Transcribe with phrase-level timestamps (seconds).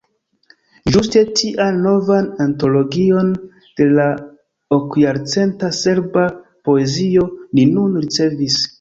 [0.93, 3.31] Ĝuste tian novan antologion,
[3.81, 4.09] de la
[4.81, 6.27] okjarcenta serba
[6.71, 8.63] poezio, ni nun ricevis.